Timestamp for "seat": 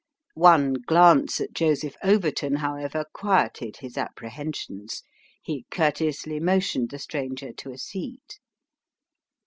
7.77-8.39